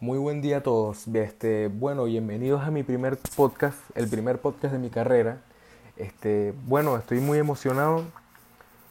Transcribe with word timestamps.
Muy 0.00 0.16
buen 0.16 0.40
día 0.40 0.58
a 0.58 0.62
todos. 0.62 1.08
Este, 1.08 1.66
bueno, 1.66 2.04
bienvenidos 2.04 2.62
a 2.62 2.70
mi 2.70 2.84
primer 2.84 3.18
podcast, 3.34 3.80
el 3.96 4.08
primer 4.08 4.38
podcast 4.38 4.72
de 4.72 4.78
mi 4.78 4.90
carrera. 4.90 5.42
Este, 5.96 6.54
bueno, 6.66 6.96
estoy 6.96 7.18
muy 7.18 7.38
emocionado 7.38 8.04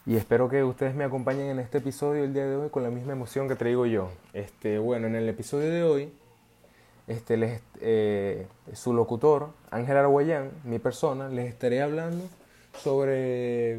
y 0.05 0.17
espero 0.17 0.49
que 0.49 0.65
ustedes 0.65 0.95
me 0.95 1.05
acompañen 1.05 1.47
en 1.47 1.59
este 1.59 1.77
episodio 1.77 2.25
el 2.25 2.33
día 2.33 2.45
de 2.45 2.57
hoy 2.57 2.69
con 2.69 2.83
la 2.83 2.89
misma 2.89 3.13
emoción 3.13 3.47
que 3.47 3.55
traigo 3.55 3.85
yo. 3.85 4.09
Este, 4.33 4.79
bueno, 4.79 5.07
en 5.07 5.15
el 5.15 5.29
episodio 5.29 5.69
de 5.71 5.83
hoy, 5.83 6.13
este, 7.07 7.37
les, 7.37 7.61
eh, 7.79 8.45
su 8.73 8.91
locutor, 8.91 9.51
Ángel 9.71 9.95
Arguellán, 9.95 10.51
mi 10.65 10.77
persona, 10.77 11.29
les 11.29 11.47
estaré 11.47 11.81
hablando 11.81 12.25
sobre 12.83 13.75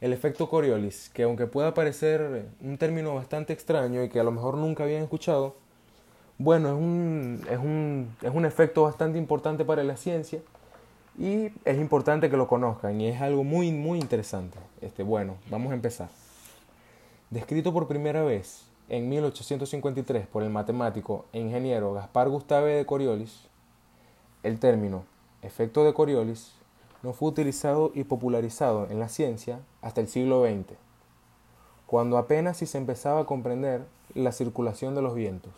el 0.00 0.12
efecto 0.12 0.50
Coriolis, 0.50 1.08
que 1.10 1.22
aunque 1.22 1.46
pueda 1.46 1.72
parecer 1.72 2.46
un 2.60 2.78
término 2.78 3.14
bastante 3.14 3.52
extraño 3.52 4.02
y 4.02 4.08
que 4.08 4.18
a 4.18 4.24
lo 4.24 4.32
mejor 4.32 4.56
nunca 4.56 4.82
habían 4.82 5.04
escuchado, 5.04 5.54
bueno, 6.38 6.68
es 6.68 6.74
un, 6.74 7.46
es 7.50 7.58
un, 7.58 8.16
es 8.22 8.32
un 8.32 8.44
efecto 8.44 8.84
bastante 8.84 9.18
importante 9.18 9.64
para 9.64 9.82
la 9.82 9.96
ciencia 9.96 10.40
y 11.18 11.50
es 11.64 11.78
importante 11.78 12.30
que 12.30 12.36
lo 12.36 12.46
conozcan 12.46 13.00
y 13.00 13.08
es 13.08 13.20
algo 13.20 13.42
muy, 13.42 13.72
muy 13.72 13.98
interesante. 13.98 14.56
Este, 14.80 15.02
bueno, 15.02 15.34
vamos 15.50 15.72
a 15.72 15.74
empezar. 15.74 16.08
Descrito 17.30 17.72
por 17.72 17.88
primera 17.88 18.22
vez 18.22 18.62
en 18.88 19.08
1853 19.08 20.28
por 20.28 20.44
el 20.44 20.50
matemático 20.50 21.26
e 21.32 21.40
ingeniero 21.40 21.92
Gaspar 21.92 22.28
Gustave 22.28 22.74
de 22.74 22.86
Coriolis, 22.86 23.48
el 24.44 24.60
término 24.60 25.04
efecto 25.42 25.84
de 25.84 25.92
Coriolis 25.92 26.54
no 27.02 27.12
fue 27.12 27.30
utilizado 27.30 27.90
y 27.94 28.04
popularizado 28.04 28.86
en 28.90 29.00
la 29.00 29.08
ciencia 29.08 29.60
hasta 29.82 30.00
el 30.00 30.06
siglo 30.06 30.44
XX, 30.44 30.76
cuando 31.86 32.16
apenas 32.16 32.58
si 32.58 32.66
se 32.66 32.78
empezaba 32.78 33.22
a 33.22 33.26
comprender 33.26 33.84
la 34.14 34.30
circulación 34.30 34.94
de 34.94 35.02
los 35.02 35.14
vientos. 35.16 35.52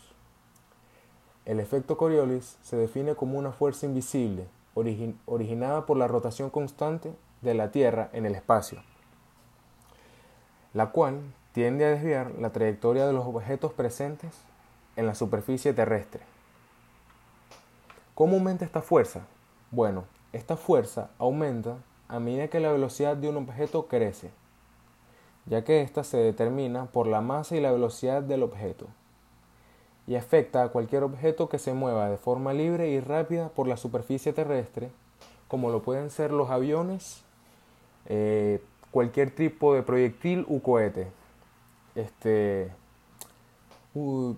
El 1.47 1.59
efecto 1.59 1.97
Coriolis 1.97 2.59
se 2.63 2.77
define 2.77 3.15
como 3.15 3.39
una 3.39 3.53
fuerza 3.53 3.87
invisible 3.87 4.47
originada 4.75 5.87
por 5.87 5.97
la 5.97 6.07
rotación 6.07 6.51
constante 6.51 7.13
de 7.41 7.55
la 7.55 7.71
Tierra 7.71 8.11
en 8.13 8.27
el 8.27 8.35
espacio, 8.35 8.83
la 10.75 10.91
cual 10.91 11.21
tiende 11.53 11.85
a 11.85 11.91
desviar 11.91 12.33
la 12.39 12.51
trayectoria 12.51 13.07
de 13.07 13.13
los 13.13 13.27
objetos 13.27 13.73
presentes 13.73 14.31
en 14.97 15.07
la 15.07 15.15
superficie 15.15 15.73
terrestre. 15.73 16.23
¿Cómo 18.15 18.37
aumenta 18.37 18.65
esta 18.65 18.83
fuerza? 18.83 19.23
Bueno, 19.71 20.05
esta 20.33 20.57
fuerza 20.57 21.11
aumenta 21.19 21.79
a 22.07 22.21
medida 22.21 22.49
que 22.49 22.61
la 22.61 22.71
velocidad 22.71 23.17
de 23.17 23.29
un 23.29 23.39
objeto 23.39 23.89
crece, 23.89 24.31
ya 25.47 25.65
que 25.65 25.81
ésta 25.81 26.05
se 26.05 26.19
determina 26.19 26.87
por 26.87 27.07
la 27.07 27.21
masa 27.21 27.57
y 27.57 27.61
la 27.61 27.73
velocidad 27.73 28.23
del 28.23 28.43
objeto, 28.43 28.87
y 30.07 30.17
afecta 30.17 30.63
a 30.63 30.69
cualquier 30.69 31.03
objeto 31.03 31.49
que 31.49 31.59
se 31.59 31.73
mueva 31.73 32.09
de 32.09 32.17
forma 32.17 32.53
libre 32.53 32.89
y 32.89 33.01
rápida 33.01 33.49
por 33.49 33.69
la 33.69 33.77
superficie 33.77 34.33
terrestre, 34.33 34.91
como 35.49 35.71
lo 35.71 35.83
pueden 35.83 36.11
ser 36.11 36.33
los 36.33 36.51
aviones, 36.51 37.23
eh, 38.07 38.61
cualquier 38.91 39.31
tipo 39.31 39.75
de 39.75 39.83
proyectil 39.83 40.45
u 40.49 40.61
cohete. 40.61 41.09
Este, 41.95 42.73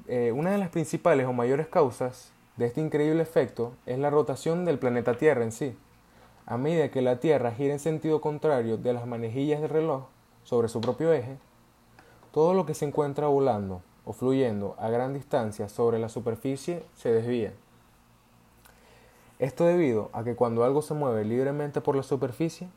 eh, 0.08 0.32
una 0.34 0.50
de 0.50 0.58
las 0.58 0.70
principales 0.70 1.26
o 1.26 1.32
mayores 1.32 1.68
causas 1.68 2.32
de 2.56 2.66
este 2.66 2.80
increíble 2.80 3.22
efecto 3.22 3.72
es 3.86 3.98
la 3.98 4.10
rotación 4.10 4.64
del 4.64 4.78
planeta 4.78 5.16
Tierra 5.16 5.42
en 5.42 5.52
sí. 5.52 5.76
A 6.44 6.56
medida 6.56 6.90
que 6.90 7.02
la 7.02 7.20
Tierra 7.20 7.52
gira 7.52 7.72
en 7.72 7.78
sentido 7.78 8.20
contrario 8.20 8.76
de 8.76 8.92
las 8.92 9.06
manejillas 9.06 9.60
del 9.60 9.70
reloj 9.70 10.04
sobre 10.44 10.68
su 10.68 10.80
propio 10.80 11.12
eje, 11.12 11.36
todo 12.32 12.52
lo 12.52 12.66
que 12.66 12.74
se 12.74 12.84
encuentra 12.84 13.28
volando 13.28 13.80
o 14.04 14.12
fluyendo 14.12 14.74
a 14.78 14.88
gran 14.90 15.14
distancia 15.14 15.68
sobre 15.68 15.98
la 15.98 16.08
superficie 16.08 16.84
se 16.94 17.12
desvía. 17.12 17.52
Esto 19.38 19.64
debido 19.64 20.10
a 20.12 20.22
que 20.24 20.36
cuando 20.36 20.64
algo 20.64 20.82
se 20.82 20.94
mueve 20.94 21.24
libremente 21.24 21.80
por 21.80 21.96
la 21.96 22.02
superficie, 22.02 22.68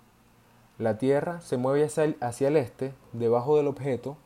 la 0.78 0.97
Tierra 0.97 1.41
se 1.41 1.58
mueve 1.58 1.86
hacia 1.86 2.03
el, 2.03 2.18
hacia 2.22 2.47
el 2.47 2.58
este, 2.58 2.94
debajo 3.13 3.56
del 3.58 3.68
objeto, 3.68 4.18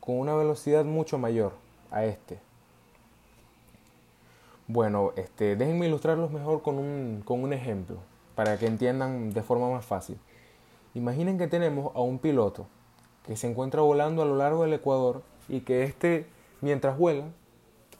con 0.00 0.18
una 0.18 0.34
velocidad 0.34 0.84
mucho 0.84 1.18
mayor 1.18 1.52
a 1.90 2.04
este. 2.04 2.38
Bueno, 4.68 5.12
este, 5.16 5.54
déjenme 5.54 5.86
ilustrarlos 5.86 6.32
mejor 6.32 6.62
con 6.62 6.78
un, 6.78 7.22
con 7.24 7.42
un 7.42 7.52
ejemplo, 7.52 7.98
para 8.34 8.58
que 8.58 8.66
entiendan 8.66 9.32
de 9.32 9.42
forma 9.42 9.70
más 9.70 9.84
fácil. 9.84 10.18
Imaginen 10.94 11.38
que 11.38 11.46
tenemos 11.46 11.94
a 11.94 12.00
un 12.00 12.18
piloto 12.18 12.66
que 13.24 13.36
se 13.36 13.48
encuentra 13.48 13.82
volando 13.82 14.22
a 14.22 14.26
lo 14.26 14.36
largo 14.36 14.62
del 14.62 14.72
Ecuador 14.72 15.22
y 15.48 15.60
que 15.60 15.84
este, 15.84 16.26
mientras 16.60 16.98
vuela 16.98 17.26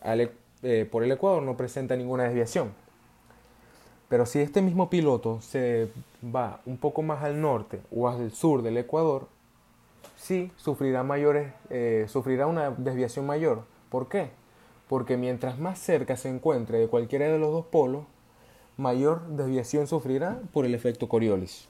e, 0.05 0.31
eh, 0.62 0.89
por 0.91 1.03
el 1.03 1.12
Ecuador, 1.12 1.43
no 1.43 1.56
presenta 1.56 1.97
ninguna 1.97 2.25
desviación. 2.25 2.72
Pero 4.09 4.27
si 4.27 4.39
este 4.39 4.62
mismo 4.62 4.89
piloto 4.89 5.41
se 5.41 5.91
va 6.22 6.61
un 6.65 6.78
poco 6.78 7.03
más 7.03 7.25
al 7.25 7.41
norte 7.41 7.81
o 7.91 8.09
al 8.09 8.31
sur 8.33 8.62
del 8.62 8.77
Ecuador, 8.77 9.28
sí 10.16 10.53
sufrirá, 10.56 11.03
mayores, 11.03 11.53
eh, 11.71 12.06
sufrirá 12.09 12.47
una 12.47 12.71
desviación 12.71 13.27
mayor. 13.27 13.65
¿Por 13.91 14.09
qué? 14.09 14.31
porque 14.89 15.16
mientras 15.16 15.59
más 15.59 15.78
cerca 15.78 16.16
se 16.16 16.28
encuentre 16.28 16.78
de 16.78 16.89
cualquiera 16.89 17.27
de 17.27 17.39
los 17.39 17.53
dos 17.53 17.66
polos, 17.66 18.05
mayor 18.77 19.27
desviación 19.28 19.87
sufrirá 19.87 20.41
por 20.53 20.65
el 20.65 20.75
efecto 20.75 21.09
Coriolis. 21.09 21.69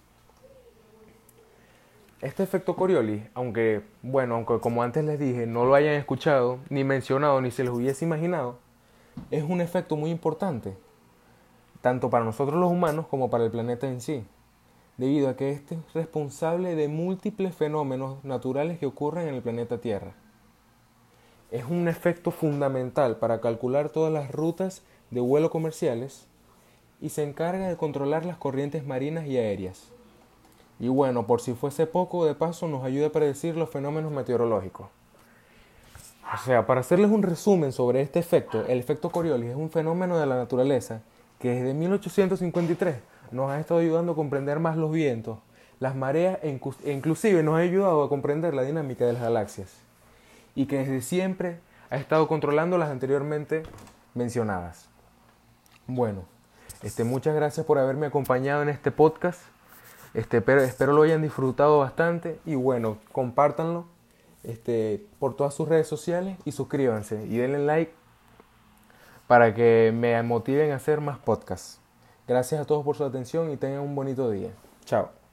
Este 2.23 2.43
efecto 2.43 2.77
Coriolis, 2.77 3.23
aunque, 3.35 3.83
bueno, 4.03 4.37
aunque 4.37 4.59
como 4.61 4.83
antes 4.83 5.05
les 5.05 5.19
dije, 5.19 5.47
no 5.47 5.65
lo 5.65 5.75
hayan 5.75 5.95
escuchado, 5.95 6.59
ni 6.71 6.83
mencionado, 6.83 7.41
ni 7.41 7.51
se 7.51 7.65
los 7.65 7.77
hubiese 7.77 8.05
imaginado, 8.05 8.59
es 9.31 9.45
un 9.45 9.61
efecto 9.61 9.97
muy 9.97 10.11
importante, 10.11 10.77
tanto 11.83 12.09
para 12.09 12.25
nosotros 12.25 12.59
los 12.59 12.71
humanos 12.71 13.07
como 13.07 13.29
para 13.29 13.45
el 13.45 13.51
planeta 13.51 13.87
en 13.87 14.01
sí, 14.01 14.27
debido 14.97 15.29
a 15.29 15.37
que 15.37 15.51
este 15.51 15.75
es 15.75 15.93
responsable 15.93 16.75
de 16.75 16.89
múltiples 16.89 17.55
fenómenos 17.55 18.25
naturales 18.25 18.79
que 18.79 18.87
ocurren 18.87 19.29
en 19.29 19.35
el 19.35 19.43
planeta 19.43 19.79
Tierra 19.79 20.15
es 21.51 21.65
un 21.65 21.89
efecto 21.89 22.31
fundamental 22.31 23.17
para 23.17 23.41
calcular 23.41 23.91
todas 23.91 24.13
las 24.13 24.31
rutas 24.31 24.83
de 25.11 25.21
vuelo 25.21 25.51
comerciales 25.51 26.27
y 27.01 27.11
se 27.11 27.23
encarga 27.23 27.69
de 27.69 27.77
controlar 27.77 28.25
las 28.25 28.37
corrientes 28.37 28.85
marinas 28.85 29.27
y 29.27 29.37
aéreas. 29.37 29.91
Y 30.79 30.89
bueno, 30.89 31.27
por 31.27 31.41
si 31.41 31.55
fuese 31.55 31.87
poco, 31.87 32.27
de 32.27 32.35
paso 32.35 32.69
nos 32.69 32.85
ayuda 32.85 33.07
a 33.07 33.13
predecir 33.13 33.57
los 33.57 33.71
fenómenos 33.71 34.13
meteorológicos. 34.13 34.89
O 36.35 36.39
sea, 36.45 36.67
para 36.67 36.81
hacerles 36.81 37.11
un 37.11 37.23
resumen 37.23 37.73
sobre 37.73 38.01
este 38.01 38.19
efecto, 38.19 38.65
el 38.67 38.79
efecto 38.79 39.11
Coriolis 39.11 39.51
es 39.51 39.57
un 39.57 39.71
fenómeno 39.71 40.19
de 40.19 40.27
la 40.27 40.37
naturaleza 40.37 41.01
que 41.39 41.51
desde 41.51 41.73
1853 41.73 42.97
nos 43.31 43.51
ha 43.51 43.61
estado 43.61 43.81
ayudando 43.81 44.13
a 44.13 44.17
comprender 44.17 44.59
más 44.59 44.77
los 44.77 44.91
vientos, 44.91 45.39
las 45.79 45.95
mareas 45.95 46.39
e, 46.43 46.59
e 46.85 46.93
inclusive 46.93 47.43
nos 47.43 47.55
ha 47.55 47.59
ayudado 47.59 48.03
a 48.03 48.09
comprender 48.09 48.55
la 48.55 48.63
dinámica 48.63 49.05
de 49.05 49.13
las 49.13 49.23
galaxias 49.23 49.73
y 50.55 50.67
que 50.67 50.79
desde 50.79 51.03
siempre 51.03 51.61
ha 51.91 51.97
estado 51.97 52.27
controlando 52.27 52.79
las 52.79 52.91
anteriormente 52.91 53.63
mencionadas. 54.15 54.89
Bueno, 55.87 56.25
este, 56.83 57.05
muchas 57.05 57.35
gracias 57.35 57.65
por 57.67 57.79
haberme 57.79 58.07
acompañado 58.07 58.63
en 58.63 58.69
este 58.69 58.91
podcast. 58.91 59.41
Este, 60.17 60.39
espero, 60.39 60.63
espero 60.63 60.93
lo 60.95 61.03
hayan 61.03 61.21
disfrutado 61.21 61.79
bastante 61.79 62.41
y 62.47 62.55
bueno, 62.55 62.97
compártanlo 63.13 63.85
este, 64.45 65.05
por 65.19 65.37
todas 65.37 65.53
sus 65.53 65.69
redes 65.69 65.87
sociales 65.89 66.39
y 66.47 66.53
suscríbanse 66.53 67.27
y 67.27 67.37
denle 67.37 67.59
like 67.59 67.93
para 69.27 69.53
que 69.53 69.93
me 69.95 70.23
motiven 70.23 70.73
a 70.73 70.77
hacer 70.77 71.03
más 71.03 71.19
podcasts. 71.19 71.81
Gracias 72.27 72.63
a 72.63 72.65
todos 72.65 72.83
por 72.83 72.97
su 72.97 73.05
atención 73.05 73.51
y 73.51 73.59
tengan 73.59 73.81
un 73.81 73.95
bonito 73.95 74.31
día. 74.31 74.53
Chao. 74.87 75.26